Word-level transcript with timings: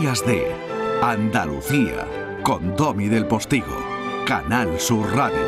Días 0.00 0.24
de 0.24 0.46
Andalucía 1.02 2.40
con 2.42 2.74
Domi 2.74 3.08
del 3.08 3.26
Postigo, 3.26 3.76
Canal 4.26 4.80
Sur 4.80 5.14
Radio. 5.14 5.46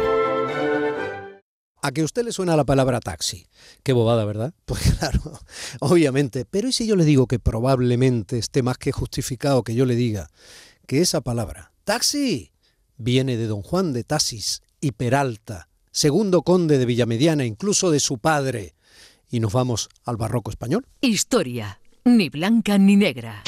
A 1.80 1.90
que 1.90 2.02
a 2.02 2.04
usted 2.04 2.22
le 2.22 2.32
suena 2.32 2.54
la 2.54 2.64
palabra 2.64 3.00
taxi. 3.00 3.46
Qué 3.82 3.94
bobada, 3.94 4.26
¿verdad? 4.26 4.52
Pues 4.66 4.82
claro, 4.98 5.40
obviamente. 5.80 6.44
Pero 6.44 6.68
¿y 6.68 6.72
si 6.72 6.86
yo 6.86 6.96
le 6.96 7.06
digo 7.06 7.26
que 7.26 7.38
probablemente 7.38 8.36
esté 8.36 8.62
más 8.62 8.76
que 8.76 8.92
justificado 8.92 9.62
que 9.62 9.74
yo 9.74 9.86
le 9.86 9.94
diga 9.94 10.28
que 10.86 11.00
esa 11.00 11.22
palabra, 11.22 11.72
taxi, 11.84 12.52
viene 12.98 13.38
de 13.38 13.46
don 13.46 13.62
Juan 13.62 13.94
de 13.94 14.04
Tasis 14.04 14.60
y 14.82 14.92
Peralta, 14.92 15.70
segundo 15.92 16.42
conde 16.42 16.76
de 16.76 16.84
Villamediana, 16.84 17.46
incluso 17.46 17.90
de 17.90 18.00
su 18.00 18.18
padre? 18.18 18.74
Y 19.30 19.40
nos 19.40 19.54
vamos 19.54 19.88
al 20.04 20.18
barroco 20.18 20.50
español. 20.50 20.86
Historia, 21.00 21.80
ni 22.04 22.28
blanca 22.28 22.76
ni 22.76 22.96
negra. 22.96 23.42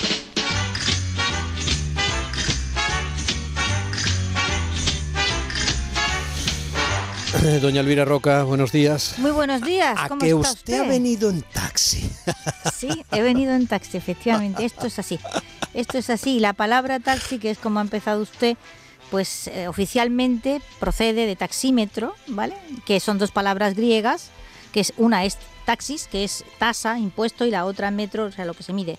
Doña 7.61 7.80
Elvira 7.80 8.05
Roca, 8.05 8.45
buenos 8.45 8.73
días. 8.73 9.15
Muy 9.19 9.30
buenos 9.30 9.62
días. 9.62 9.97
A 9.98 10.09
¿Cómo 10.09 10.20
que 10.20 10.30
está 10.30 10.52
usted, 10.52 10.80
ha 10.80 10.88
venido 10.88 11.30
en 11.30 11.42
taxi. 11.42 12.09
Sí, 12.75 13.05
he 13.12 13.23
venido 13.23 13.55
en 13.55 13.66
taxi, 13.66 13.97
efectivamente. 13.97 14.65
Esto 14.65 14.87
es 14.87 14.98
así. 14.98 15.19
Esto 15.73 15.97
es 15.97 16.11
así. 16.11 16.41
La 16.41 16.52
palabra 16.52 17.01
taxi, 17.01 17.39
que 17.39 17.51
es 17.51 17.59
como 17.59 17.78
ha 17.78 17.83
empezado 17.83 18.20
usted, 18.20 18.56
pues 19.11 19.48
eh, 19.48 19.69
oficialmente 19.69 20.61
procede 20.80 21.27
de 21.27 21.37
taxímetro, 21.37 22.15
¿vale? 22.27 22.55
Que 22.84 23.01
son 23.01 23.19
dos 23.19 23.30
palabras 23.30 23.75
griegas, 23.75 24.30
que 24.73 24.80
es 24.80 24.92
una 24.97 25.25
es 25.25 25.39
taxis, 25.64 26.09
que 26.09 26.25
es 26.25 26.45
tasa, 26.59 26.98
impuesto, 26.98 27.47
y 27.47 27.51
la 27.51 27.64
otra 27.64 27.91
metro, 27.91 28.25
o 28.25 28.33
sea, 28.33 28.45
lo 28.45 28.55
que 28.55 28.62
se 28.62 28.73
mide. 28.73 28.98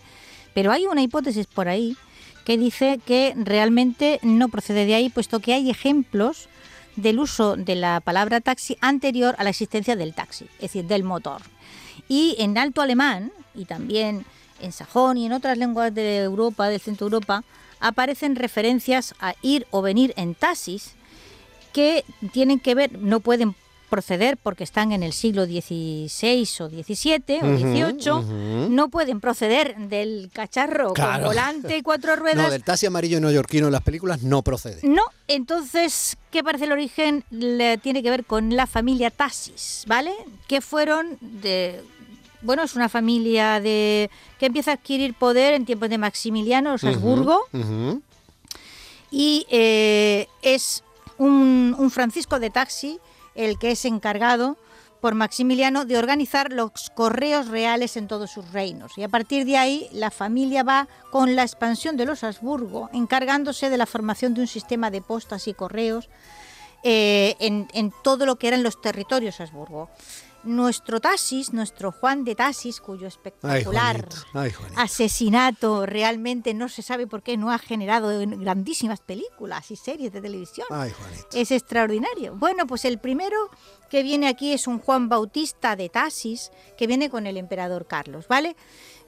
Pero 0.54 0.71
hay 0.71 0.85
una 0.85 1.02
hipótesis 1.02 1.45
por 1.45 1.67
ahí 1.67 1.95
que 2.43 2.57
dice 2.57 2.99
que 3.05 3.34
realmente 3.35 4.20
no 4.23 4.49
procede 4.49 4.85
de 4.85 4.95
ahí, 4.95 5.09
puesto 5.09 5.40
que 5.40 5.54
hay 5.54 5.70
ejemplos 5.70 6.49
del 6.96 7.20
uso 7.20 7.55
de 7.55 7.76
la 7.76 7.99
palabra 8.01 8.41
taxi 8.41 8.77
anterior 8.82 9.35
a 9.38 9.43
la 9.43 9.49
existencia 9.49 9.96
del 9.96 10.13
taxi, 10.13 10.46
es 10.55 10.62
decir, 10.62 10.85
del 10.85 11.04
motor. 11.04 11.41
Y 12.07 12.35
en 12.40 12.57
alto 12.57 12.82
alemán, 12.82 13.32
y 13.54 13.65
también 13.65 14.26
en 14.62 14.71
sajón 14.71 15.18
y 15.18 15.26
en 15.26 15.34
otras 15.34 15.57
lenguas 15.57 15.93
de 15.93 16.24
Europa, 16.24 16.70
del 16.70 16.79
centro 16.79 17.10
de 17.10 17.15
Europa, 17.15 17.43
aparecen 17.79 18.35
referencias 18.35 19.13
a 19.20 19.35
ir 19.41 19.68
o 19.71 19.82
venir 19.82 20.13
en 20.18 20.35
taxis 20.35 20.93
que 21.74 22.05
tienen 22.32 22.60
que 22.60 22.76
ver, 22.76 22.98
no 22.99 23.20
pueden 23.20 23.55
proceder 23.96 24.35
porque 24.35 24.65
están 24.65 24.91
en 24.91 25.04
el 25.04 25.13
siglo 25.13 25.46
XVI 25.46 26.41
o 26.60 26.68
XVII 26.70 27.40
o 27.41 27.57
XVIII, 27.57 28.70
no 28.70 28.90
pueden 28.90 29.21
proceder 29.21 29.77
del 29.77 30.29
cacharro 30.34 30.91
Claro. 30.93 31.24
con 31.24 31.29
volante 31.29 31.77
y 31.77 31.82
cuatro 31.82 32.13
ruedas. 32.21 32.43
No, 32.43 32.52
del 32.52 32.62
taxi 32.63 32.85
amarillo 32.87 33.21
neoyorquino 33.21 33.68
en 33.68 33.71
las 33.71 33.82
películas 33.84 34.21
no 34.21 34.41
procede. 34.41 34.79
No, 34.84 35.04
entonces, 35.29 36.18
¿qué 36.29 36.43
parece 36.43 36.65
el 36.65 36.74
origen? 36.74 37.24
Le- 37.29 37.77
tiene 37.77 38.04
que 38.04 38.10
ver 38.10 38.26
con 38.26 38.54
la 38.54 38.68
familia 38.68 39.12
Tassis, 39.12 39.85
¿vale? 39.87 40.12
Que 40.48 40.59
fueron 40.59 41.18
de... 41.21 41.82
Bueno, 42.41 42.63
es 42.63 42.76
una 42.76 42.90
familia 42.90 43.62
de 43.62 44.09
que 44.40 44.48
empieza 44.48 44.71
a 44.71 44.74
adquirir 44.74 45.13
poder 45.13 45.54
en 45.54 45.65
tiempos 45.65 45.90
de 45.90 45.98
Maximiliano, 45.98 46.74
los 46.74 46.84
Habsburgo, 46.84 47.40
y 49.09 49.46
eh, 49.49 50.27
es 50.41 50.84
un, 51.18 51.74
un 51.80 51.90
Francisco 51.91 52.40
de 52.40 52.49
Taxi 52.49 52.99
el 53.35 53.59
que 53.59 53.71
es 53.71 53.85
encargado 53.85 54.57
por 55.01 55.13
Maximiliano 55.13 55.85
de 55.85 55.97
organizar 55.97 56.51
los 56.51 56.89
correos 56.95 57.47
reales 57.47 57.95
en 57.95 58.07
todos 58.07 58.31
sus 58.31 58.51
reinos. 58.51 58.97
Y 58.97 59.03
a 59.03 59.09
partir 59.09 59.45
de 59.45 59.57
ahí 59.57 59.87
la 59.91 60.09
familia 60.09 60.63
va 60.63 60.87
con 61.11 61.35
la 61.35 61.43
expansión 61.43 61.95
de 61.95 62.05
los 62.05 62.23
Habsburgo, 62.23 62.89
encargándose 62.91 63.69
de 63.69 63.77
la 63.77 63.85
formación 63.85 64.33
de 64.33 64.41
un 64.41 64.47
sistema 64.47 64.89
de 64.89 65.01
postas 65.01 65.47
y 65.47 65.53
correos 65.53 66.09
eh, 66.83 67.35
en, 67.39 67.67
en 67.73 67.94
todo 68.03 68.25
lo 68.25 68.38
que 68.38 68.47
eran 68.47 68.63
los 68.63 68.81
territorios 68.81 69.40
Habsburgo. 69.40 69.90
Nuestro 70.45 71.00
Tasis, 71.00 71.53
nuestro 71.53 71.91
Juan 71.91 72.23
de 72.23 72.35
Tasis, 72.35 72.79
cuyo 72.79 73.03
Ay, 73.03 73.07
espectacular 73.07 73.95
Juanito. 73.95 74.16
Ay, 74.33 74.51
Juanito. 74.51 74.81
asesinato 74.81 75.85
realmente 75.85 76.53
no 76.53 76.69
se 76.69 76.81
sabe 76.81 77.07
por 77.07 77.23
qué 77.23 77.35
no 77.35 77.51
ha 77.51 77.57
generado 77.57 78.09
grandísimas 78.38 79.01
películas 79.01 79.69
y 79.72 79.75
series 79.75 80.13
de 80.13 80.22
televisión. 80.22 80.67
Ay. 80.69 80.94
Es 81.33 81.51
extraordinario. 81.51 82.35
Bueno, 82.35 82.67
pues 82.67 82.85
el 82.85 83.00
primero 83.00 83.50
que 83.89 84.03
viene 84.03 84.28
aquí 84.28 84.53
es 84.53 84.67
un 84.67 84.79
Juan 84.79 85.09
Bautista 85.09 85.75
de 85.75 85.89
Tasis, 85.89 86.51
que 86.77 86.88
viene 86.88 87.09
con 87.09 87.27
el 87.27 87.38
emperador 87.38 87.88
Carlos, 87.88 88.27
¿vale? 88.27 88.56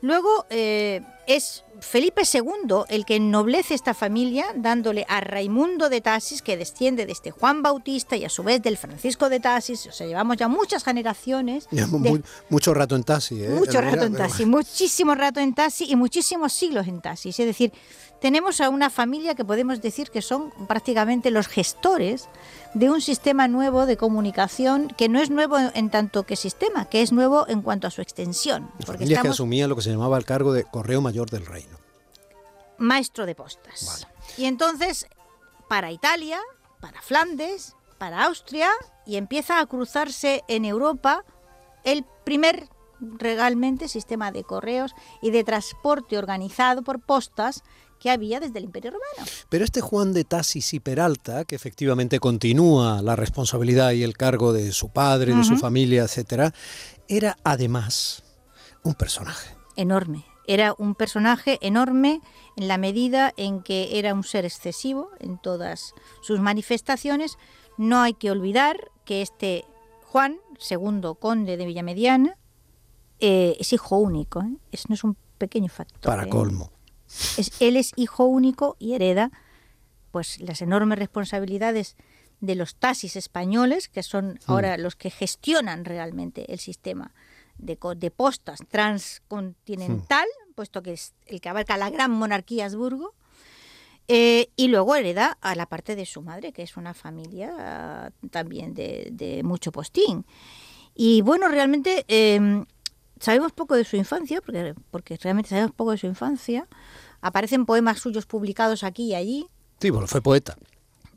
Luego 0.02 0.46
eh, 0.50 1.02
es 1.28 1.64
Felipe 1.80 2.24
II 2.32 2.86
el 2.90 3.06
que 3.06 3.18
ennoblece 3.18 3.76
esta 3.76 3.94
familia, 3.94 4.46
dándole 4.56 5.06
a 5.08 5.22
Raimundo 5.22 5.90
de 5.90 6.02
Tasis, 6.02 6.42
que 6.42 6.58
desciende 6.58 7.06
de 7.06 7.12
este 7.12 7.32
Juan 7.32 7.62
Bautista 7.62 8.16
y 8.16 8.26
a 8.26 8.30
su 8.30 8.44
vez 8.44 8.62
del 8.64 8.78
Francisco 8.78 9.30
de 9.30 9.40
Tasis. 9.40 9.86
O 9.88 9.92
sea, 9.92 10.08
llevamos 10.08 10.38
ya 10.38 10.48
muchas 10.48 10.84
generaciones. 10.84 11.68
De- 11.70 12.24
mucho 12.50 12.74
rato 12.74 12.96
en 12.96 13.04
taxi, 13.04 13.44
¿eh? 13.44 13.50
mucho 13.50 13.80
rato 13.82 14.06
en 14.06 14.14
pero 14.14 14.26
taxi, 14.28 14.46
muchísimo 14.46 15.14
rato 15.14 15.40
en 15.40 15.54
taxi 15.54 15.86
y 15.90 15.96
muchísimos 15.96 16.54
siglos 16.54 16.88
en 16.88 17.02
taxi. 17.02 17.30
Es 17.30 17.38
decir, 17.38 17.72
tenemos 18.22 18.62
a 18.62 18.70
una 18.70 18.90
familia 18.90 19.36
que 19.36 19.46
podemos 19.46 19.82
decir 19.82 20.10
que 20.10 20.22
son 20.22 20.52
prácticamente 20.68 21.30
los 21.30 21.48
gestores 21.48 22.28
de 22.74 22.90
un 22.90 23.02
sistema 23.02 23.48
nuevo 23.48 23.86
de 23.86 23.98
comunicación 23.98 24.88
que 24.98 25.10
no 25.10 25.20
es 25.20 25.30
nuevo 25.30 25.58
en 25.58 25.90
tanto 25.90 26.24
que 26.24 26.36
sistema, 26.36 26.86
que 26.86 27.02
es 27.02 27.12
nuevo 27.12 27.48
en 27.48 27.62
cuanto 27.62 27.88
a 27.88 27.92
su 27.92 28.02
extensión. 28.02 28.64
La 28.64 28.86
Porque 28.86 28.86
familia 28.86 29.08
que 29.08 29.14
estamos 29.14 29.36
asumía 29.36 29.68
lo 29.68 29.76
que 29.76 29.82
se 29.82 29.92
llamaba 29.92 30.18
el 30.18 30.26
cargo 30.26 30.54
de 30.54 30.64
correo 30.64 31.02
mayor 31.02 31.17
del 31.26 31.46
reino. 31.46 31.78
maestro 32.80 33.26
de 33.26 33.34
postas. 33.34 33.86
Vale. 33.86 34.14
Y 34.38 34.46
entonces, 34.46 35.08
para 35.68 35.92
Italia, 35.92 36.40
para 36.80 37.02
Flandes, 37.02 37.76
para 37.98 38.26
Austria, 38.26 38.70
y 39.06 39.16
empieza 39.16 39.60
a 39.60 39.66
cruzarse 39.66 40.44
en 40.48 40.64
Europa 40.64 41.26
el 41.84 42.06
primer 42.24 42.70
realmente 43.00 43.88
sistema 43.88 44.32
de 44.32 44.44
correos 44.44 44.94
y 45.22 45.32
de 45.32 45.44
transporte 45.44 46.18
organizado 46.18 46.84
por 46.84 47.00
postas 47.00 47.64
que 48.00 48.12
había 48.12 48.40
desde 48.40 48.60
el 48.60 48.66
Imperio 48.66 48.92
Romano. 48.92 49.32
Pero 49.50 49.66
este 49.66 49.82
Juan 49.82 50.14
de 50.14 50.24
Tasis 50.24 50.74
y 50.74 50.80
Peralta, 50.80 51.46
que 51.46 51.56
efectivamente 51.56 52.20
continúa 52.20 53.02
la 53.02 53.16
responsabilidad 53.16 53.92
y 53.92 54.04
el 54.04 54.16
cargo 54.16 54.54
de 54.54 54.72
su 54.72 54.90
padre, 54.90 55.34
de 55.34 55.44
su 55.44 55.58
familia, 55.58 56.04
etcétera, 56.04 56.54
era 57.08 57.38
además 57.44 58.24
un 58.84 58.94
personaje. 58.94 59.56
Enorme. 59.76 60.26
Era 60.48 60.74
un 60.78 60.96
personaje 60.96 61.60
enorme 61.62 62.22
en 62.56 62.68
la 62.68 62.78
medida 62.78 63.34
en 63.38 63.62
que 63.62 64.00
era 64.00 64.14
un 64.14 64.24
ser 64.24 64.46
excesivo 64.46 65.12
en 65.20 65.38
todas 65.38 65.94
sus 66.22 66.40
manifestaciones. 66.40 67.38
No 67.78 68.02
hay 68.02 68.14
que 68.14 68.32
olvidar 68.32 68.90
que 69.06 69.22
este 69.22 69.66
Juan, 70.06 70.38
segundo 70.58 71.16
conde 71.16 71.58
de 71.58 71.66
Villamediana, 71.66 72.38
eh, 73.20 73.58
es 73.60 73.74
hijo 73.74 73.98
único. 73.98 74.42
¿eh? 74.42 74.56
Es, 74.72 74.90
no 74.90 74.96
es 74.96 75.04
un 75.04 75.18
pequeño 75.38 75.70
factor. 75.70 76.00
Para 76.02 76.24
¿eh? 76.24 76.30
colmo. 76.30 76.72
Es- 77.38 77.52
él 77.62 77.76
es 77.78 77.92
hijo 77.96 78.24
único 78.26 78.76
y 78.80 78.94
hereda 78.94 79.32
pues 80.12 80.40
las 80.40 80.62
enormes 80.62 80.98
responsabilidades 80.98 81.96
de 82.40 82.56
los 82.56 82.76
taxis 82.76 83.16
españoles, 83.16 83.90
que 83.90 84.04
son 84.04 84.40
ahora 84.46 84.78
los 84.78 84.96
que 84.96 85.10
gestionan 85.10 85.86
realmente 85.86 86.52
el 86.54 86.60
sistema 86.60 87.14
de, 87.58 88.12
postas 88.12 88.60
transcontinental, 88.70 90.26
puesto 90.56 90.82
que 90.82 90.94
es 90.94 91.14
el 91.26 91.42
que 91.42 91.50
abarca 91.50 91.78
la 91.78 91.90
gran 91.90 92.12
monarquía 92.12 92.66
Habsburgo, 92.66 93.14
eh, 94.08 94.50
y 94.56 94.70
luego 94.70 94.96
hereda 94.96 95.38
a 95.42 95.56
la 95.56 95.66
parte 95.66 95.96
de 95.96 96.06
su 96.06 96.22
madre, 96.22 96.54
que 96.54 96.64
es 96.64 96.78
una 96.78 96.94
familia 96.94 97.54
ah, 97.60 98.12
también 98.32 98.74
de, 98.74 99.10
de 99.12 99.44
mucho 99.44 99.72
postín. 99.72 100.26
Y 100.96 101.22
bueno, 101.22 101.48
realmente 101.50 102.06
eh, 102.08 102.64
sabemos 103.20 103.52
poco 103.52 103.76
de 103.76 103.84
su 103.84 103.96
infancia, 103.96 104.42
porque, 104.42 104.74
porque 104.92 105.18
realmente 105.18 105.50
sabemos 105.50 105.72
poco 105.76 105.92
de 105.92 105.98
su 105.98 106.08
infancia. 106.08 106.68
Aparecen 107.22 107.66
poemas 107.66 108.00
suyos 108.00 108.26
publicados 108.26 108.84
aquí 108.84 109.08
y 109.08 109.16
allí. 109.16 109.48
Sí, 109.80 109.90
bueno, 109.90 110.08
fue 110.08 110.22
poeta. 110.22 110.58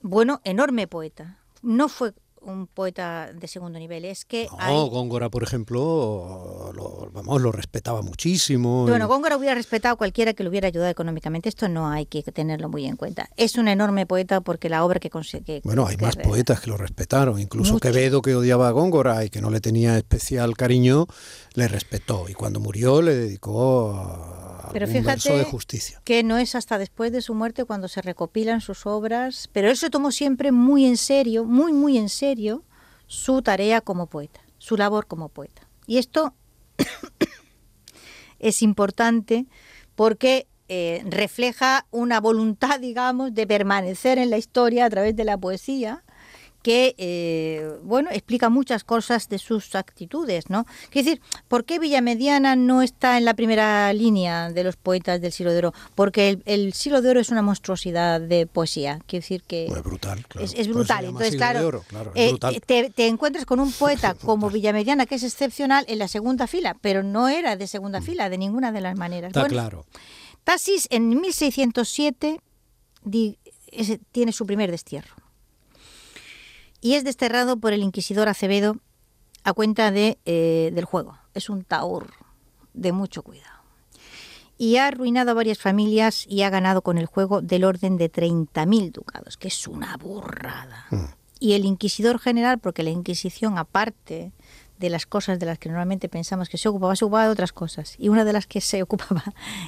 Bueno, 0.03 0.41
enorme 0.45 0.87
poeta. 0.87 1.39
No 1.63 1.89
fue 1.89 2.15
un 2.43 2.67
poeta 2.67 3.31
de 3.33 3.47
segundo 3.49 3.79
nivel, 3.79 4.05
es 4.05 4.25
que 4.25 4.47
No, 4.51 4.57
hay- 4.59 4.89
Góngora, 4.91 5.29
por 5.29 5.43
ejemplo, 5.43 6.73
lo, 6.75 7.11
vamos, 7.13 7.41
lo 7.41 7.53
respetaba 7.53 8.03
muchísimo. 8.03 8.87
Bueno, 8.87 9.05
y- 9.05 9.09
Góngora 9.09 9.37
hubiera 9.37 9.55
respetado 9.55 9.95
a 9.95 9.97
cualquiera 9.97 10.33
que 10.33 10.43
lo 10.43 10.51
hubiera 10.51 10.69
ayudado 10.69 10.91
económicamente. 10.91 11.49
Esto 11.49 11.69
no 11.69 11.89
hay 11.89 12.07
que 12.07 12.23
tenerlo 12.23 12.69
muy 12.69 12.87
en 12.87 12.97
cuenta. 12.97 13.29
Es 13.37 13.57
un 13.57 13.69
enorme 13.69 14.07
poeta 14.07 14.41
porque 14.41 14.69
la 14.69 14.85
obra 14.85 15.01
que 15.01 15.11
consigue. 15.11 15.61
Bueno, 15.65 15.87
hay 15.87 15.97
más 15.99 16.17
poetas 16.17 16.61
que 16.61 16.71
lo 16.71 16.77
respetaron. 16.77 17.39
Incluso 17.41 17.75
Mucho. 17.75 17.83
Quevedo, 17.91 18.23
que 18.23 18.35
odiaba 18.35 18.69
a 18.69 18.71
Góngora 18.73 19.25
y 19.25 19.31
que 19.31 19.41
no 19.41 19.51
le 19.51 19.61
tenía 19.61 19.97
especial 19.97 20.57
cariño, 20.57 21.07
le 21.55 21.69
respetó. 21.69 22.29
Y 22.29 22.35
cuando 22.35 22.59
murió 22.61 23.03
le 23.03 23.15
dedicó 23.15 23.93
a 23.95 24.50
Pero 24.73 24.87
verso 24.87 25.01
fíjate 25.01 25.39
de 25.39 25.45
justicia. 25.45 26.01
que 26.05 26.23
no 26.23 26.39
es 26.39 26.55
hasta 26.55 26.79
después 26.79 27.13
de 27.13 27.23
su 27.23 27.35
muerte 27.35 27.65
cuando 27.65 27.89
se 27.89 28.03
recopilan 28.03 28.61
sus 28.61 28.87
obras, 28.87 29.49
pero 29.53 29.69
él 29.71 29.77
se 29.77 29.91
tomó 29.91 30.11
siempre 30.13 30.53
muy 30.53 30.87
en 30.87 30.97
serio, 30.97 31.45
muy, 31.45 31.73
muy 31.73 31.99
en 31.99 32.09
serio, 32.09 32.65
su 33.07 33.43
tarea 33.43 33.81
como 33.81 34.07
poeta, 34.07 34.41
su 34.59 34.77
labor 34.77 35.07
como 35.07 35.29
poeta. 35.29 35.69
Y 35.87 35.99
esto 35.99 36.35
es 38.39 38.63
importante 38.63 39.47
porque 39.95 40.47
eh, 40.69 41.03
refleja 41.05 41.87
una 41.91 42.21
voluntad, 42.21 42.79
digamos, 42.79 43.35
de 43.35 43.47
permanecer 43.47 44.19
en 44.19 44.31
la 44.31 44.39
historia 44.39 44.85
a 44.85 44.91
través 44.91 45.17
de 45.17 45.25
la 45.25 45.37
poesía 45.37 46.05
que, 46.63 46.95
eh, 46.99 47.79
bueno, 47.83 48.11
explica 48.13 48.49
muchas 48.49 48.85
cosas 48.85 49.29
de 49.29 49.39
sus 49.39 49.75
actitudes, 49.75 50.51
¿no? 50.51 50.67
Quiero 50.91 51.07
decir, 51.07 51.23
¿por 51.49 51.65
qué 51.65 51.79
Villamediana 51.79 52.57
no 52.57 52.83
está 52.83 53.19
en 53.19 53.25
la 53.25 53.35
primera 53.35 53.93
línea 53.93 54.51
de 54.51 54.65
los 54.65 54.77
poetas 54.77 55.21
del 55.21 55.33
siglo 55.33 55.53
de 55.53 55.59
oro? 55.59 55.75
Porque 55.95 56.39
el, 56.45 56.73
siglo 56.75 57.01
de 57.03 57.11
oro 57.11 57.21
es 57.21 57.31
una 57.31 57.43
monstruosidad 57.43 58.21
de 58.21 58.47
poesía, 58.47 59.01
quiero 59.07 59.23
decir 59.23 59.43
que... 59.43 59.67
es 59.67 59.83
brutal, 59.83 60.27
claro. 60.27 60.47
Es, 60.47 60.69
brutal, 60.69 61.05
entonces, 61.07 61.37
claro, 61.37 61.83
eh, 62.15 62.35
te, 62.67 62.91
te, 62.91 63.07
encuentras 63.07 63.47
con 63.47 63.61
un 63.61 63.73
poeta 63.73 64.15
como 64.25 64.51
Villamediana, 64.51 65.07
que 65.07 65.15
es 65.15 65.23
excepcional, 65.23 65.85
en 65.89 65.99
la 65.99 66.09
segunda 66.09 66.47
fila, 66.47 66.77
pero 66.81 67.03
no 67.03 67.29
era 67.29 67.57
de 67.57 67.67
segunda 67.67 68.01
mm. 68.01 68.05
fila, 68.05 68.29
de 68.29 68.39
ninguna 68.39 68.73
de 68.73 68.81
las 68.81 68.97
maneras. 68.97 69.31
Está 69.31 69.49
claro. 69.49 69.87
Tasis 70.45 70.89
en 70.91 71.09
1607 71.09 72.41
tiene 74.13 74.33
su 74.33 74.47
primer 74.47 74.71
destierro 74.71 75.20
y 76.81 76.95
es 76.95 77.05
desterrado 77.05 77.59
por 77.59 77.73
el 77.73 77.83
inquisidor 77.83 78.29
Acevedo 78.29 78.77
a 79.45 79.53
cuenta 79.53 79.91
de, 79.91 80.19
eh, 80.25 80.71
del 80.75 80.85
juego. 80.85 81.19
Es 81.35 81.49
un 81.49 81.65
taur 81.65 82.09
de 82.75 82.93
mucho 82.93 83.23
cuidado. 83.23 83.61
Y 84.59 84.77
ha 84.77 84.89
arruinado 84.89 85.31
a 85.31 85.35
varias 85.35 85.59
familias 85.59 86.27
y 86.29 86.43
ha 86.43 86.51
ganado 86.51 86.83
con 86.83 86.99
el 86.99 87.07
juego 87.07 87.41
del 87.41 87.65
orden 87.65 87.97
de 87.97 88.13
30.000 88.13 88.93
ducados, 88.93 89.37
que 89.39 89.49
es 89.49 89.67
una 89.67 89.97
burrada. 89.97 90.87
Mm. 90.91 91.05
Y 91.39 91.55
el 91.55 91.65
inquisidor 91.65 92.19
general, 92.19 92.59
porque 92.59 92.83
la 92.83 92.91
Inquisición, 92.91 93.57
aparte 93.57 94.33
de 94.81 94.89
las 94.89 95.05
cosas 95.05 95.39
de 95.39 95.47
las 95.47 95.59
que 95.59 95.69
normalmente 95.69 96.09
pensamos 96.09 96.49
que 96.49 96.57
se 96.57 96.69
ocupaba, 96.69 96.97
se 96.97 97.05
ocupaba 97.05 97.27
de 97.27 97.31
otras 97.31 97.53
cosas. 97.53 97.95
Y 97.99 98.09
una 98.09 98.25
de 98.25 98.33
las 98.33 98.47
que 98.47 98.61
se 98.61 98.83
ocupaba 98.87 99.23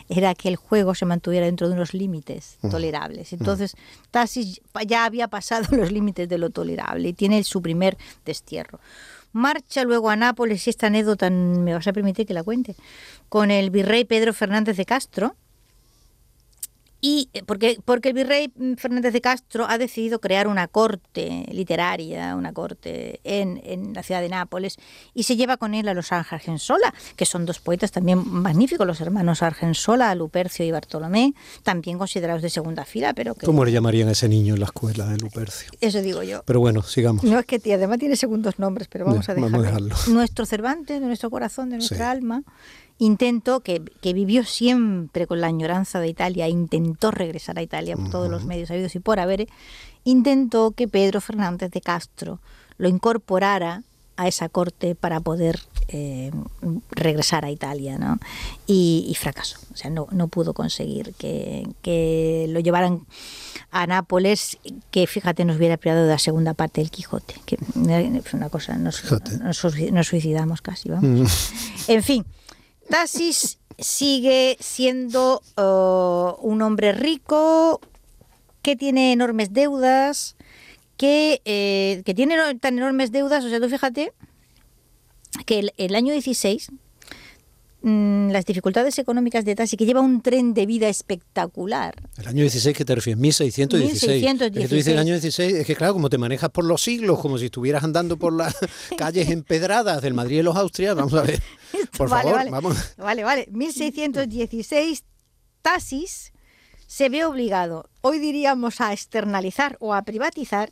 era 0.09 0.35
que 0.35 0.49
el 0.49 0.57
juego 0.57 0.95
se 0.95 1.05
mantuviera 1.05 1.47
dentro 1.47 1.69
de 1.69 1.75
unos 1.75 1.93
límites 1.93 2.59
tolerables. 2.71 3.33
Entonces, 3.33 3.77
Tassis 4.11 4.61
ya 4.87 5.05
había 5.05 5.29
pasado 5.29 5.67
los 5.77 5.93
límites 5.93 6.29
de 6.29 6.39
lo 6.39 6.51
tolerable 6.51 7.11
y 7.11 7.13
tiene 7.13 7.45
su 7.45 7.61
primer 7.61 7.99
destierro. 8.25 8.81
Marcha 9.33 9.85
luego 9.85 10.11
a 10.11 10.17
Nápoles, 10.17 10.67
y 10.67 10.71
esta 10.71 10.89
anécdota 10.89 11.31
me 11.31 11.73
vas 11.73 11.87
a 11.87 11.93
permitir 11.93 12.27
que 12.27 12.35
la 12.35 12.43
cuente, 12.43 12.75
con 13.29 13.51
el 13.51 13.71
virrey 13.71 14.05
Pedro 14.05 14.35
Fernández 14.35 14.77
de 14.77 14.85
Castro, 14.85 15.37
y 17.05 17.29
eh, 17.35 17.43
porque, 17.45 17.79
porque 17.85 18.11
el 18.11 18.15
virrey 18.15 18.53
Fernández 18.79 19.13
de 19.13 19.21
Castro 19.21 19.67
ha 19.69 19.77
decidido 19.77 20.21
crear 20.21 20.47
una 20.47 20.69
corte 20.69 21.45
literaria, 21.51 22.37
una 22.37 22.53
corte 22.53 23.21
en, 23.25 23.61
en 23.65 23.93
la 23.93 24.05
ciudad 24.05 24.21
de 24.21 24.29
Nápoles, 24.29 24.77
y 25.13 25.25
se 25.25 25.35
lleva 25.35 25.57
con 25.57 25.75
él 25.75 25.89
a 25.89 25.95
los 25.95 26.13
Argensola, 26.13 26.95
que 27.17 27.27
son 27.27 27.45
dos 27.45 27.59
poetas 27.59 27.91
también 27.91 28.23
magníficos, 28.25 28.87
los 28.87 29.01
hermanos 29.01 29.43
Argensola, 29.43 30.15
Lupercio 30.15 30.65
y 30.65 30.71
Bartolomé, 30.71 31.35
también 31.65 31.99
considerados 31.99 32.41
de 32.41 32.51
segunda 32.51 32.85
fila, 32.85 33.15
pero 33.15 33.35
que... 33.35 33.47
¿Cómo 33.47 33.65
le 33.65 33.73
llamarían 33.73 34.09
a 34.09 34.13
ese 34.13 34.29
niño 34.29 34.55
en 34.55 34.61
la 34.61 34.67
escuela 34.67 35.07
de 35.07 35.19
Lupercio? 35.19 35.73
Eso 35.81 36.01
digo 36.01 36.23
yo. 36.23 36.45
Pero 36.47 36.61
bueno, 36.61 36.83
sigamos. 36.83 37.25
No 37.25 37.41
es 37.41 37.47
que 37.47 37.61
además 37.75 37.99
tiene 37.99 38.15
segundos 38.15 38.61
nombres, 38.61 38.87
pero 38.87 39.07
vamos 39.07 39.29
a 39.29 39.35
dejarlo. 39.35 39.97
Nuestro 40.07 40.47
Cervantes, 40.47 41.01
de 41.01 41.07
nuestro 41.07 41.31
corazón, 41.31 41.71
de 41.71 41.79
nuestra 41.79 42.13
alma, 42.13 42.45
intentó, 43.05 43.61
que, 43.61 43.83
que, 44.01 44.13
vivió 44.13 44.45
siempre 44.45 45.27
con 45.27 45.41
la 45.41 45.49
añoranza 45.49 45.99
de 45.99 46.07
Italia, 46.07 46.49
intentó 46.49 47.11
regresar 47.11 47.59
a 47.59 47.63
Italia 47.63 47.97
por 47.97 48.11
todos 48.11 48.31
los 48.31 48.45
medios 48.45 48.71
habidos 48.71 48.95
y 48.95 49.01
por 49.01 49.19
haber, 49.19 49.49
intentó 50.05 50.71
que 50.71 50.87
Pedro 50.87 51.21
Fernández 51.21 51.73
de 51.73 51.81
Castro 51.81 52.39
lo 52.79 52.89
incorporara 52.89 53.83
a 54.17 54.29
esa 54.29 54.49
corte 54.49 54.95
para 54.95 55.19
poder 55.19 55.59
eh, 55.89 56.31
regresar 56.91 57.45
a 57.45 57.51
Italia, 57.51 57.99
¿no? 57.99 58.21
Y, 58.69 59.17
fracasó, 59.19 59.59
o 59.73 59.77
sea, 59.77 59.91
no, 59.91 60.07
no 60.13 60.29
pudo 60.29 60.55
conseguir 60.55 61.13
que, 61.15 61.67
que, 61.83 62.47
lo 62.51 62.61
llevaran 62.61 63.05
a 63.73 63.87
Nápoles, 63.89 64.59
que 64.93 65.09
fíjate, 65.09 65.45
nos 65.45 65.57
hubiera 65.57 65.77
privado 65.77 66.05
de 66.05 66.11
la 66.11 66.19
segunda 66.19 66.55
parte 66.55 66.83
del 66.83 66.91
Quijote, 66.91 67.35
que 67.47 67.57
es 67.57 68.35
una 68.35 68.49
cosa, 68.49 68.77
nos, 68.77 69.03
nos, 69.41 70.07
suicidamos 70.07 70.63
casi, 70.63 70.89
vamos. 70.89 71.53
En 71.89 72.03
fin, 72.03 72.25
Tasis 72.93 73.59
sigue 73.79 74.59
siendo 74.61 75.41
uh, 75.57 76.37
un 76.47 76.61
hombre 76.61 76.93
rico 76.93 77.81
que 78.61 78.77
tiene 78.77 79.15
enormes 79.15 79.55
deudas, 79.55 80.37
que, 80.99 81.41
eh, 81.47 82.03
que, 82.05 82.13
tiene 82.13 82.37
tan 82.57 82.77
enormes 82.77 83.11
deudas, 83.11 83.47
o 83.47 83.49
sea, 83.49 83.61
tú 83.61 83.71
fíjate 83.71 84.13
que 85.47 85.73
el, 85.79 85.95
año 85.95 86.13
16 86.13 86.69
Mm, 86.71 86.82
las 87.83 88.47
dificultades 88.47 88.99
económicas 88.99 89.45
de 89.45 89.55
Tassi, 89.55 89.77
que 89.77 89.85
lleva 89.85 90.01
un 90.01 90.23
tren 90.23 90.55
de 90.55 90.67
vida 90.67 90.89
espectacular. 90.89 91.95
¿El 92.19 92.29
año 92.29 92.43
16 92.43 92.77
que 92.77 92.85
te 92.85 92.95
refieres? 92.95 93.21
1616. 93.21 94.23
1616. 94.23 94.57
Es 94.57 94.63
que 94.63 94.69
tú 94.69 94.75
dices 94.77 94.93
el 94.93 94.99
año 94.99 95.15
16, 95.15 95.55
es 95.55 95.67
que 95.67 95.77
claro, 95.77 95.95
como 95.95 96.09
te 96.09 96.19
manejas 96.19 96.51
por 96.51 96.65
los 96.65 96.83
siglos, 96.83 97.19
como 97.19 97.39
si 97.39 97.47
estuvieras 97.47 97.83
andando 97.83 98.17
por 98.17 98.33
las 98.33 98.57
calles 98.97 99.31
empedradas 99.31 100.03
del 100.03 100.15
Madrid 100.15 100.39
y 100.39 100.43
los 100.43 100.57
Austrias, 100.57 100.95
vamos 100.95 101.15
a 101.15 101.23
ver. 101.23 101.43
Por 101.97 102.09
favor, 102.09 102.35
vale. 102.35 102.51
vamos. 102.51 102.77
Vale, 102.99 103.25
vale. 103.25 103.49
1616, 103.51 105.05
Tasis 105.63 106.33
se 106.87 107.09
ve 107.09 107.25
obligado, 107.25 107.89
hoy 108.03 108.19
diríamos, 108.19 108.83
a 108.83 108.93
externalizar 108.93 109.77
o 109.81 109.95
a 109.95 110.03
privatizar 110.03 110.71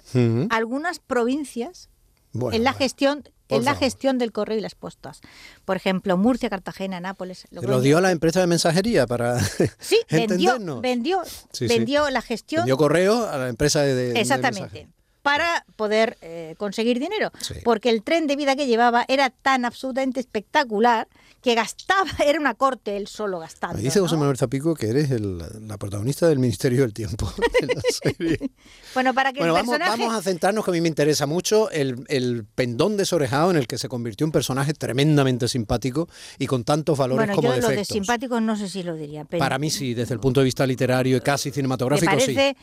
algunas 0.51 0.99
provincias 0.99 1.89
en 2.35 2.65
la 2.65 2.73
gestión 2.73 3.25
en 3.57 3.65
la 3.65 3.75
gestión 3.75 4.19
del 4.19 4.33
correo 4.33 4.59
y 4.59 4.61
las 4.61 4.75
postas. 4.75 5.21
Por 5.65 5.77
ejemplo, 5.77 6.17
Murcia, 6.17 6.49
Cartagena, 6.51 7.01
Nápoles. 7.01 7.47
¿Lo 7.51 7.81
dio 7.81 7.99
a 7.99 8.01
la 8.01 8.13
empresa 8.13 8.41
de 8.41 8.47
mensajería 8.47 9.07
para 9.07 9.41
Sí, 9.81 9.99
vendió, 10.11 10.81
vendió, 10.81 11.23
vendió 11.61 12.09
la 12.11 12.23
gestión. 12.23 12.61
Vendió 12.61 12.77
correo 12.77 13.29
a 13.29 13.39
la 13.39 13.49
empresa 13.49 13.83
de, 13.83 14.13
Exactamente. 14.21 14.89
Para 15.23 15.65
poder 15.77 16.17
eh, 16.23 16.55
conseguir 16.59 16.99
dinero, 16.99 17.31
porque 17.65 17.91
el 17.91 18.03
tren 18.03 18.27
de 18.27 18.37
vida 18.37 18.57
que 18.57 18.67
llevaba 18.67 19.05
era 19.09 19.31
tan 19.31 19.65
absolutamente 19.65 20.21
espectacular 20.21 21.09
que 21.43 21.55
gastaba, 21.55 22.11
era 22.25 22.39
una 22.39 22.55
corte 22.55 22.97
él 22.97 23.07
solo 23.07 23.39
gastando. 23.39 23.77
Me 23.77 23.83
dice 23.83 24.01
José 24.01 24.17
Manuel 24.17 24.37
Zapico 24.37 24.75
que 24.75 24.89
eres 24.89 25.11
la 25.21 25.79
protagonista 25.79 26.29
del 26.29 26.39
Ministerio 26.39 26.83
del 26.83 26.93
Tiempo 26.93 27.33
bueno, 28.95 29.15
para 29.15 29.33
que 29.33 29.41
vamos, 29.41 29.75
a 30.13 30.23
centrarnos, 30.23 30.65
que 30.65 30.71
a 30.71 30.75
mí 30.75 30.81
me 30.81 30.89
interesa 30.89 31.27
mucho, 31.27 31.71
el, 31.71 32.05
el, 32.09 32.45
pendón 32.55 32.97
desorejado 32.97 33.51
en 33.51 33.57
el 33.57 33.67
que 33.67 33.79
se 33.79 33.89
convirtió 33.89 34.27
un 34.27 34.33
personaje 34.33 34.75
tremendamente 34.75 35.49
simpático 35.49 36.09
y 36.39 36.47
con 36.47 36.65
tantos 36.65 36.99
valores 36.99 37.27
bueno, 37.27 37.35
como 37.37 37.49
yo 37.49 37.55
defectos. 37.55 37.75
Lo 37.75 37.79
de 37.79 37.85
simpático 37.85 38.41
no 38.41 38.57
sé 38.57 38.69
si 38.69 38.83
lo 38.83 38.95
diría. 38.97 39.25
Pero 39.25 39.39
para 39.39 39.59
mí 39.59 39.71
sí, 39.71 39.95
desde 39.95 40.15
el 40.15 40.21
punto 40.21 40.41
de 40.41 40.45
vista 40.45 40.67
literario 40.67 41.17
y 41.17 41.21
casi 41.21 41.51
cinematográfico, 41.51 42.11
me 42.11 42.19
parece 42.19 42.57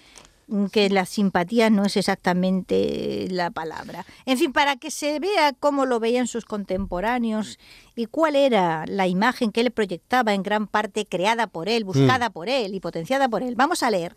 que 0.71 0.89
la 0.89 1.05
simpatía 1.05 1.69
no 1.69 1.85
es 1.85 1.97
exactamente 1.97 3.27
la 3.29 3.51
palabra. 3.51 4.05
En 4.25 4.37
fin, 4.37 4.53
para 4.53 4.77
que 4.77 4.91
se 4.91 5.19
vea 5.19 5.53
cómo 5.53 5.85
lo 5.85 5.99
veían 5.99 6.27
sus 6.27 6.45
contemporáneos 6.45 7.59
y 7.95 8.05
cuál 8.05 8.35
era 8.35 8.85
la 8.87 9.07
imagen 9.07 9.51
que 9.51 9.61
él 9.61 9.71
proyectaba 9.71 10.33
en 10.33 10.43
gran 10.43 10.67
parte 10.67 11.05
creada 11.05 11.47
por 11.47 11.67
él, 11.67 11.83
buscada 11.83 12.29
mm. 12.29 12.33
por 12.33 12.49
él 12.49 12.73
y 12.73 12.79
potenciada 12.79 13.27
por 13.27 13.43
él. 13.43 13.55
Vamos 13.55 13.83
a 13.83 13.91
leer 13.91 14.15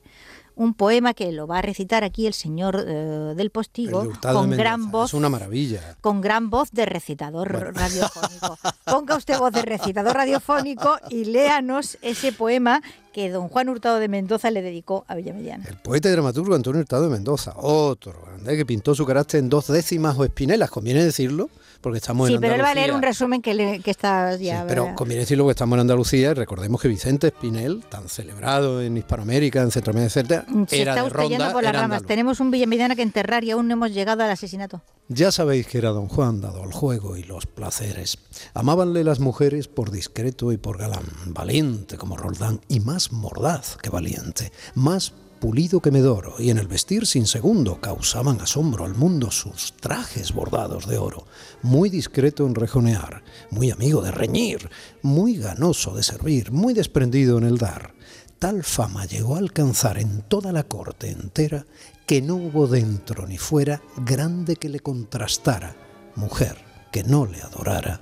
un 0.61 0.75
poema 0.75 1.15
que 1.15 1.33
lo 1.33 1.47
va 1.47 1.61
a 1.61 1.63
recitar 1.63 2.05
aquí 2.05 2.27
el 2.27 2.35
señor 2.35 2.85
eh, 2.87 3.33
del 3.35 3.49
Postigo 3.51 4.13
con 4.21 4.51
gran 4.51 4.91
voz. 4.91 5.09
Es 5.09 5.15
una 5.15 5.31
maravilla. 5.31 5.97
Con 6.03 6.21
gran 6.21 6.51
voz 6.51 6.71
de 6.73 6.85
recitador 6.85 7.51
radiofónico. 7.75 8.59
Ponga 8.85 9.17
usted 9.17 9.39
voz 9.39 9.53
de 9.53 9.63
recitador 9.63 10.15
radiofónico 10.15 10.99
y 11.09 11.25
léanos 11.25 11.97
ese 12.03 12.33
poema 12.33 12.83
que 13.15 13.31
don 13.31 13.49
Juan 13.49 13.71
Hurtado 13.71 13.99
de 13.99 14.09
Mendoza 14.09 14.51
le 14.51 14.61
dedicó 14.61 15.07
a 15.09 15.15
Villamediana. 15.15 15.65
El 15.67 15.79
poeta 15.79 16.11
y 16.11 16.13
dramaturgo 16.13 16.55
Antonio 16.55 16.83
Hurtado 16.83 17.05
de 17.05 17.09
Mendoza, 17.09 17.55
otro 17.57 18.13
que 18.45 18.67
pintó 18.67 18.95
su 18.95 19.07
carácter 19.07 19.41
en 19.41 19.49
dos 19.49 19.69
décimas 19.69 20.19
o 20.19 20.25
espinelas, 20.25 20.71
conviene 20.71 21.05
decirlo 21.05 21.51
porque 21.81 21.99
estamos 21.99 22.29
sí, 22.29 22.35
en 22.35 22.41
pero 22.41 22.55
él 22.55 22.63
va 22.63 22.71
a 22.71 22.75
leer 22.75 22.93
un 22.93 23.03
resumen 23.03 23.41
que, 23.41 23.81
está 23.87 24.37
ya. 24.37 24.65
pero 24.69 24.95
conviene 24.95 25.21
decirlo 25.21 25.47
que 25.47 25.53
estamos 25.53 25.77
en 25.77 25.81
Andalucía 25.81 26.31
y 26.31 26.35
recordemos 26.35 26.81
que 26.81 26.89
Vicente 26.89 27.29
Espinel, 27.29 27.83
tan 27.89 28.09
celebrado 28.09 28.83
en 28.83 28.97
Hispanoamérica, 28.97 29.63
en 29.63 29.71
Centroamérica, 29.71 30.45
mm, 30.47 30.65
Se 30.67 30.83
era 30.83 30.93
está 30.93 31.05
de 31.05 31.11
ronda, 31.11 31.53
por 31.53 31.63
las 31.63 31.75
ramas. 31.75 32.03
Tenemos 32.05 32.41
un 32.41 32.51
Villamediana 32.51 32.97
que 32.97 33.03
enterrar 33.03 33.45
y 33.45 33.53
aún 33.53 33.69
no 33.69 33.75
hemos 33.75 33.93
llegado 33.93 34.23
al 34.23 34.31
asesinato. 34.31 34.83
Ya 35.09 35.33
sabéis 35.33 35.67
que 35.67 35.79
era 35.79 35.91
don 35.91 36.09
Juan 36.09 36.41
dado 36.41 36.63
al 36.63 36.73
juego 36.73 37.17
y 37.17 37.23
los 37.23 37.47
placeres. 37.47 38.19
Amábanle 38.55 39.03
las 39.03 39.21
mujeres 39.21 39.67
por 39.67 39.91
discreto 39.91 40.53
y 40.53 40.57
por 40.57 40.79
galán, 40.79 41.05
valiente 41.27 41.97
como 41.97 42.17
Roldán 42.17 42.61
y 42.69 42.81
más 42.81 43.11
mordaz 43.11 43.77
que 43.79 43.91
valiente, 43.91 44.53
más 44.75 45.15
pulido 45.41 45.81
que 45.81 45.91
Medoro, 45.91 46.35
y 46.39 46.51
en 46.51 46.59
el 46.59 46.69
vestir 46.69 47.07
sin 47.07 47.27
segundo 47.27 47.81
causaban 47.81 48.41
asombro 48.41 48.85
al 48.85 48.95
mundo 48.95 49.31
sus 49.31 49.73
trajes 49.73 50.33
bordados 50.33 50.87
de 50.87 50.99
oro, 50.99 51.27
muy 51.63 51.89
discreto 51.89 52.47
en 52.47 52.55
rejonear, 52.55 53.25
muy 53.51 53.71
amigo 53.71 54.03
de 54.03 54.11
reñir, 54.11 54.71
muy 55.03 55.37
ganoso 55.37 55.95
de 55.95 56.03
servir, 56.03 56.53
muy 56.53 56.75
desprendido 56.75 57.39
en 57.39 57.45
el 57.45 57.59
dar. 57.59 57.95
Tal 58.39 58.63
fama 58.65 59.07
llegó 59.07 59.37
a 59.37 59.39
alcanzar 59.39 59.99
en 59.99 60.23
toda 60.23 60.53
la 60.53 60.65
corte 60.65 61.11
entera 61.11 61.67
que 62.07 62.23
no 62.23 62.37
hubo 62.37 62.67
dentro 62.67 63.27
ni 63.27 63.39
fuera 63.39 63.83
grande 63.97 64.57
que 64.57 64.69
le 64.69 64.81
contrastara, 64.81 65.75
mujer 66.17 66.57
que 66.93 67.03
no 67.03 67.27
le 67.27 67.41
adorara, 67.41 68.01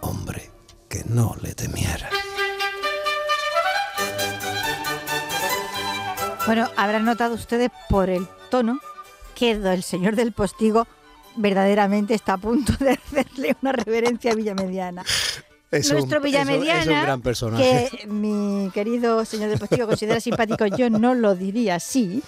hombre 0.00 0.50
que 0.88 1.04
no 1.04 1.36
le 1.42 1.54
temiera. 1.54 2.10
Bueno, 6.46 6.68
habrán 6.76 7.04
notado 7.04 7.34
ustedes 7.34 7.70
por 7.88 8.08
el 8.08 8.26
tono 8.50 8.80
que 9.34 9.52
el 9.52 9.82
señor 9.82 10.16
del 10.16 10.32
postigo 10.32 10.86
verdaderamente 11.36 12.14
está 12.14 12.34
a 12.34 12.38
punto 12.38 12.72
de 12.78 12.90
hacerle 13.06 13.56
una 13.62 13.72
reverencia 13.72 14.32
a 14.32 14.34
Villamediana. 14.34 15.04
Es 15.70 15.92
Nuestro 15.92 16.18
un, 16.18 16.24
Villamediana, 16.24 16.80
es 16.80 16.86
un 16.88 17.02
gran 17.02 17.22
personaje. 17.22 17.88
que 17.90 18.06
mi 18.06 18.70
querido 18.74 19.24
señor 19.24 19.50
del 19.50 19.58
postigo 19.58 19.86
considera 19.86 20.20
simpático, 20.20 20.66
yo 20.66 20.90
no 20.90 21.14
lo 21.14 21.36
diría 21.36 21.76
así, 21.76 22.22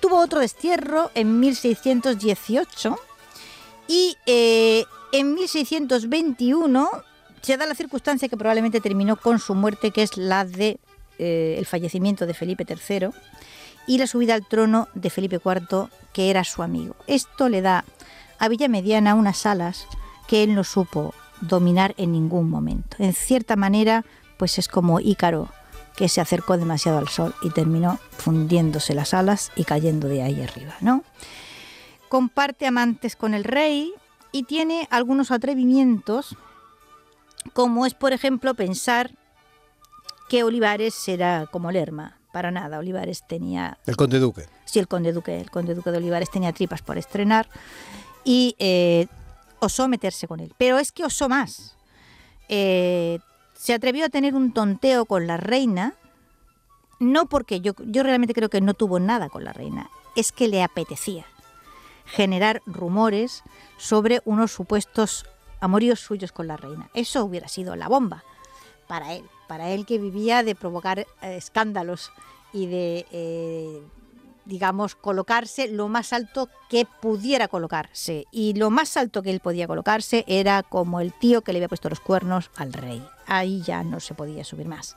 tuvo 0.00 0.20
otro 0.20 0.40
destierro 0.40 1.10
en 1.14 1.40
1618 1.40 2.96
y 3.88 4.16
eh, 4.26 4.84
en 5.12 5.34
1621 5.34 6.88
se 7.42 7.56
da 7.56 7.66
la 7.66 7.74
circunstancia 7.74 8.28
que 8.28 8.36
probablemente 8.36 8.80
terminó 8.80 9.16
con 9.16 9.38
su 9.38 9.54
muerte, 9.54 9.90
que 9.90 10.02
es 10.02 10.16
la 10.16 10.44
de 10.44 10.78
eh, 11.18 11.56
el 11.58 11.66
fallecimiento 11.66 12.26
de 12.26 12.34
Felipe 12.34 12.64
III 12.68 13.08
y 13.86 13.98
la 13.98 14.06
subida 14.06 14.34
al 14.34 14.46
trono 14.46 14.88
de 14.94 15.10
Felipe 15.10 15.40
IV, 15.44 15.88
que 16.12 16.30
era 16.30 16.44
su 16.44 16.62
amigo. 16.62 16.94
Esto 17.06 17.48
le 17.48 17.62
da 17.62 17.84
a 18.38 18.48
Villamediana 18.48 19.14
unas 19.14 19.46
alas 19.46 19.86
que 20.28 20.42
él 20.42 20.54
no 20.54 20.62
supo 20.62 21.14
dominar 21.40 21.94
en 21.96 22.12
ningún 22.12 22.50
momento. 22.50 22.96
En 23.00 23.14
cierta 23.14 23.56
manera, 23.56 24.04
pues 24.36 24.58
es 24.58 24.68
como 24.68 25.00
Ícaro, 25.00 25.48
que 25.96 26.08
se 26.08 26.20
acercó 26.20 26.56
demasiado 26.56 26.98
al 26.98 27.08
sol 27.08 27.34
y 27.42 27.50
terminó 27.50 27.98
fundiéndose 28.12 28.94
las 28.94 29.14
alas 29.14 29.50
y 29.56 29.64
cayendo 29.64 30.06
de 30.06 30.22
ahí 30.22 30.40
arriba, 30.40 30.74
¿no? 30.80 31.02
Comparte 32.08 32.66
amantes 32.66 33.16
con 33.16 33.34
el 33.34 33.42
rey 33.42 33.92
y 34.30 34.44
tiene 34.44 34.86
algunos 34.90 35.30
atrevimientos, 35.30 36.36
como 37.52 37.86
es, 37.86 37.94
por 37.94 38.12
ejemplo, 38.12 38.54
pensar 38.54 39.10
que 40.28 40.44
Olivares 40.44 41.08
era 41.08 41.46
como 41.46 41.70
Lerma. 41.70 42.18
Para 42.32 42.50
nada, 42.50 42.78
Olivares 42.78 43.26
tenía 43.26 43.78
El 43.86 43.96
conde 43.96 44.18
duque. 44.18 44.46
Sí, 44.64 44.78
el 44.78 44.86
conde 44.86 45.12
duque, 45.12 45.40
el 45.40 45.50
conde 45.50 45.74
duque 45.74 45.90
de 45.90 45.96
Olivares 45.96 46.30
tenía 46.30 46.52
tripas 46.52 46.82
por 46.82 46.98
estrenar 46.98 47.48
y 48.22 48.54
eh, 48.58 49.06
osó 49.60 49.88
meterse 49.88 50.28
con 50.28 50.40
él. 50.40 50.52
Pero 50.58 50.78
es 50.78 50.92
que 50.92 51.04
osó 51.04 51.28
más. 51.28 51.74
Eh, 52.48 53.18
se 53.54 53.74
atrevió 53.74 54.04
a 54.04 54.08
tener 54.08 54.34
un 54.34 54.52
tonteo 54.52 55.06
con 55.06 55.26
la 55.26 55.36
reina, 55.36 55.94
no 57.00 57.26
porque 57.26 57.60
yo, 57.60 57.72
yo 57.86 58.02
realmente 58.02 58.34
creo 58.34 58.50
que 58.50 58.60
no 58.60 58.74
tuvo 58.74 59.00
nada 59.00 59.28
con 59.28 59.44
la 59.44 59.52
reina, 59.52 59.90
es 60.14 60.30
que 60.30 60.48
le 60.48 60.62
apetecía 60.62 61.26
generar 62.06 62.62
rumores 62.66 63.42
sobre 63.76 64.22
unos 64.24 64.52
supuestos 64.52 65.26
amoríos 65.60 66.00
suyos 66.00 66.32
con 66.32 66.46
la 66.46 66.56
reina. 66.56 66.88
Eso 66.94 67.24
hubiera 67.24 67.48
sido 67.48 67.76
la 67.76 67.88
bomba 67.88 68.24
para 68.86 69.12
él, 69.14 69.24
para 69.48 69.70
él 69.70 69.86
que 69.86 69.98
vivía 69.98 70.44
de 70.44 70.54
provocar 70.54 71.00
eh, 71.00 71.06
escándalos 71.22 72.12
y 72.52 72.66
de, 72.66 73.06
eh, 73.10 73.82
digamos, 74.44 74.94
colocarse 74.94 75.68
lo 75.68 75.88
más 75.88 76.12
alto 76.12 76.48
que 76.68 76.86
pudiera 77.00 77.48
colocarse. 77.48 78.26
Y 78.30 78.54
lo 78.54 78.70
más 78.70 78.96
alto 78.96 79.22
que 79.22 79.30
él 79.30 79.40
podía 79.40 79.66
colocarse 79.66 80.24
era 80.28 80.62
como 80.62 81.00
el 81.00 81.12
tío 81.12 81.42
que 81.42 81.52
le 81.52 81.58
había 81.58 81.68
puesto 81.68 81.88
los 81.88 82.00
cuernos 82.00 82.50
al 82.56 82.72
rey. 82.72 83.04
Ahí 83.26 83.62
ya 83.62 83.82
no 83.82 83.98
se 83.98 84.14
podía 84.14 84.44
subir 84.44 84.68
más. 84.68 84.96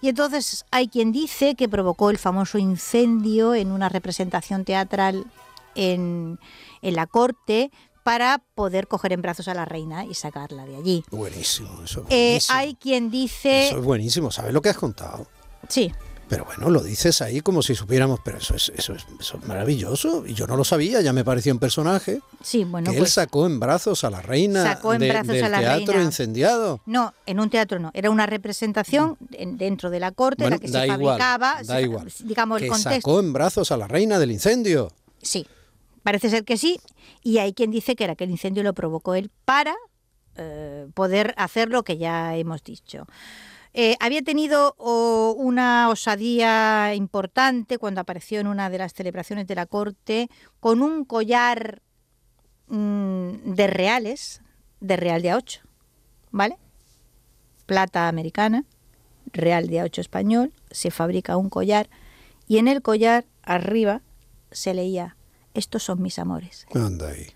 Y 0.00 0.08
entonces 0.08 0.64
hay 0.70 0.88
quien 0.88 1.12
dice 1.12 1.54
que 1.54 1.68
provocó 1.68 2.10
el 2.10 2.18
famoso 2.18 2.58
incendio 2.58 3.54
en 3.54 3.72
una 3.72 3.88
representación 3.88 4.64
teatral 4.64 5.26
en, 5.74 6.38
en 6.82 6.96
la 6.96 7.06
corte 7.06 7.70
para 8.06 8.40
poder 8.54 8.86
coger 8.86 9.12
en 9.14 9.20
brazos 9.20 9.48
a 9.48 9.54
la 9.54 9.64
reina 9.64 10.04
y 10.04 10.14
sacarla 10.14 10.64
de 10.64 10.76
allí. 10.76 11.04
Buenísimo, 11.10 11.82
eso 11.84 12.02
es 12.02 12.06
Eh, 12.10 12.26
buenísimo. 12.28 12.56
hay 12.58 12.74
quien 12.76 13.10
dice... 13.10 13.66
Eso 13.66 13.78
es 13.80 13.84
buenísimo, 13.84 14.30
¿sabes 14.30 14.54
lo 14.54 14.62
que 14.62 14.68
has 14.68 14.76
contado? 14.76 15.26
Sí, 15.68 15.90
Pero 16.28 16.44
bueno, 16.44 16.70
lo 16.70 16.82
dices 16.84 17.20
ahí 17.22 17.40
como 17.40 17.62
si 17.62 17.74
supiéramos, 17.74 18.20
pero 18.24 18.38
eso 18.38 18.54
es, 18.54 18.72
eso 18.76 18.92
es, 18.94 19.04
eso 19.20 19.38
es 19.38 19.44
maravilloso. 19.48 20.24
Y 20.24 20.34
yo 20.34 20.46
no 20.46 20.56
lo 20.56 20.62
sabía, 20.64 21.00
ya 21.00 21.12
me 21.12 21.24
parecía 21.24 21.52
un 21.52 21.58
personaje. 21.58 22.20
sí, 22.42 22.62
bueno, 22.62 22.90
que 22.92 22.96
pues... 22.98 23.10
él 23.10 23.12
sacó 23.12 23.44
en 23.46 23.58
brazos 23.58 24.04
a 24.04 24.10
la 24.10 24.22
reina 24.22 24.62
Sacó 24.62 24.94
en 24.94 25.00
de- 25.00 25.08
brazos 25.08 25.34
del 25.34 25.44
a 25.44 25.48
la 25.48 25.58
teatro 25.60 25.86
reina. 25.94 26.02
incendiado. 26.04 26.80
No, 26.86 27.12
en 27.26 27.40
un 27.40 27.50
teatro 27.50 27.80
no, 27.80 27.90
era 27.92 28.10
una 28.10 28.26
representación 28.26 29.16
en- 29.32 29.56
dentro 29.56 29.90
de 29.90 29.98
la 30.00 30.12
corte 30.12 30.44
Bueno, 30.44 30.56
la 30.56 30.60
que 30.60 30.68
se 30.68 30.84
igual, 30.86 31.18
fabricaba, 31.18 31.54
da 31.64 31.76
se- 31.76 31.82
igual. 31.82 32.12
digamos, 32.24 32.62
el 32.62 32.68
contexto. 32.68 32.90
sacó 32.94 33.18
en 33.20 33.32
brazos 33.32 33.72
a 33.72 33.76
la 33.76 33.88
reina 33.88 34.18
del 34.20 34.30
incendio. 34.32 34.92
Sí, 35.22 35.44
parece 36.06 36.30
ser 36.30 36.44
que 36.44 36.56
sí, 36.56 36.78
y 37.24 37.38
hay 37.38 37.52
quien 37.52 37.72
dice 37.72 37.96
que 37.96 38.04
era 38.04 38.14
que 38.14 38.22
el 38.22 38.30
incendio 38.30 38.62
lo 38.62 38.74
provocó 38.74 39.16
él 39.16 39.32
para 39.44 39.74
eh, 40.36 40.86
poder 40.94 41.34
hacer 41.36 41.68
lo 41.68 41.82
que 41.82 41.98
ya 41.98 42.36
hemos 42.36 42.62
dicho. 42.62 43.06
Eh, 43.74 43.96
había 43.98 44.22
tenido 44.22 44.74
una 44.76 45.88
osadía 45.88 46.94
importante 46.94 47.78
cuando 47.78 48.00
apareció 48.00 48.38
en 48.38 48.46
una 48.46 48.70
de 48.70 48.78
las 48.78 48.94
celebraciones 48.94 49.48
de 49.48 49.56
la 49.56 49.66
corte 49.66 50.30
con 50.60 50.80
un 50.80 51.04
collar 51.04 51.82
mm, 52.68 53.54
de 53.54 53.66
reales, 53.66 54.42
de 54.78 54.96
real 54.96 55.22
de 55.22 55.32
A8, 55.32 55.60
¿vale? 56.30 56.56
Plata 57.66 58.06
americana, 58.06 58.64
real 59.32 59.66
de 59.66 59.82
A8 59.82 59.98
español, 59.98 60.52
se 60.70 60.92
fabrica 60.92 61.36
un 61.36 61.50
collar 61.50 61.90
y 62.46 62.58
en 62.58 62.68
el 62.68 62.80
collar 62.80 63.24
arriba 63.42 64.02
se 64.52 64.72
leía, 64.72 65.16
estos 65.58 65.82
son 65.82 66.02
mis 66.02 66.18
amores. 66.18 66.66
Anda 66.74 67.08
ahí. 67.08 67.26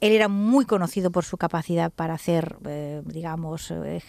Él 0.00 0.12
era 0.12 0.28
muy 0.28 0.66
conocido 0.66 1.10
por 1.10 1.24
su 1.24 1.38
capacidad 1.38 1.90
para 1.90 2.14
hacer, 2.14 2.56
eh, 2.66 3.02
digamos, 3.06 3.70
eh, 3.70 4.02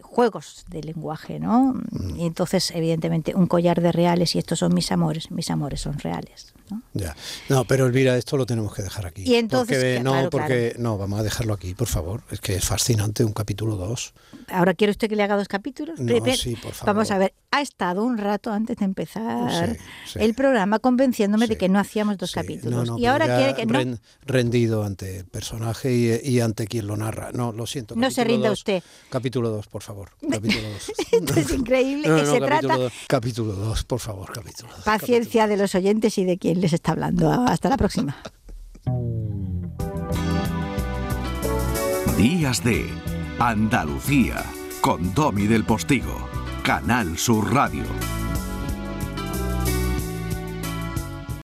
juegos 0.00 0.64
de 0.68 0.82
lenguaje, 0.82 1.40
¿no? 1.40 1.74
Y 2.16 2.24
entonces, 2.26 2.70
evidentemente, 2.72 3.34
un 3.34 3.46
collar 3.46 3.80
de 3.80 3.90
reales 3.92 4.34
y 4.34 4.38
estos 4.38 4.60
son 4.60 4.72
mis 4.74 4.92
amores, 4.92 5.30
mis 5.30 5.50
amores 5.50 5.80
son 5.80 5.98
reales. 5.98 6.52
¿no? 6.70 6.80
Ya. 6.94 7.14
No, 7.50 7.64
pero 7.66 7.84
Elvira, 7.86 8.16
esto 8.16 8.36
lo 8.38 8.46
tenemos 8.46 8.72
que 8.74 8.82
dejar 8.82 9.06
aquí. 9.06 9.22
Y 9.26 9.34
entonces, 9.34 9.76
Porque, 9.76 10.00
claro, 10.00 10.04
no, 10.04 10.12
claro. 10.12 10.30
porque 10.30 10.76
no, 10.78 10.96
vamos 10.96 11.20
a 11.20 11.22
dejarlo 11.22 11.52
aquí, 11.52 11.74
por 11.74 11.88
favor. 11.88 12.22
Es 12.30 12.40
que 12.40 12.54
es 12.54 12.64
fascinante 12.64 13.22
un 13.24 13.32
capítulo 13.32 13.76
2. 13.76 14.14
Ahora, 14.48 14.72
¿quiere 14.72 14.92
usted 14.92 15.08
que 15.08 15.16
le 15.16 15.22
haga 15.24 15.36
dos 15.36 15.48
capítulos? 15.48 15.98
No, 16.00 16.14
sí, 16.36 16.56
por 16.56 16.72
favor. 16.72 16.94
Vamos 16.94 17.10
a 17.10 17.18
ver, 17.18 17.34
ha 17.50 17.60
estado 17.60 18.02
un 18.04 18.16
rato 18.16 18.50
antes 18.52 18.76
de 18.78 18.84
empezar 18.86 19.76
Sí, 19.76 19.82
sí. 20.12 20.18
el 20.22 20.34
programa 20.34 20.78
convenciéndome 20.78 21.48
de 21.48 21.58
que 21.58 21.68
no 21.68 21.78
hacíamos 21.78 22.16
dos 22.18 22.32
capítulos. 22.32 22.86
no, 22.86 22.94
no, 22.94 22.98
y 22.98 23.06
ahora 23.06 23.26
quiere 23.36 23.54
que 23.54 23.66
ren- 23.66 24.00
rendido 24.24 24.84
ante 24.84 25.18
el 25.18 25.24
personaje 25.26 25.92
y, 25.92 26.30
y 26.30 26.40
ante 26.40 26.66
quien 26.66 26.86
lo 26.86 26.96
narra. 26.96 27.30
No, 27.32 27.52
lo 27.52 27.66
siento. 27.66 27.94
No 27.96 28.10
se 28.10 28.24
rinda 28.24 28.48
dos. 28.48 28.60
usted. 28.60 28.82
Capítulo 29.10 29.50
2, 29.50 29.66
por 29.74 29.82
favor. 29.82 30.10
Capítulo 30.30 30.68
2. 30.70 30.92
Esto 31.10 31.40
es 31.40 31.50
increíble 31.50 32.06
No, 32.08 32.14
que 32.14 32.22
no, 32.22 32.32
se 32.32 32.38
capítulo 32.38 32.60
trata 32.60 32.76
dos. 32.78 32.92
Capítulo 33.08 33.52
2, 33.54 33.84
por 33.84 33.98
favor, 33.98 34.32
capítulo 34.32 34.72
2. 34.72 34.84
paciencia 34.84 35.48
de 35.48 35.56
los 35.56 35.74
oyentes 35.74 36.16
y 36.16 36.24
de 36.24 36.38
quien 36.38 36.60
les 36.60 36.72
está 36.72 36.92
hablando. 36.92 37.28
Hasta 37.32 37.70
la 37.70 37.76
próxima. 37.76 38.16
Días 42.16 42.62
de 42.62 42.86
Andalucía 43.40 44.44
con 44.80 45.12
Domi 45.12 45.48
del 45.48 45.64
Postigo, 45.64 46.28
Canal 46.62 47.18
Sur 47.18 47.52
Radio. 47.52 47.82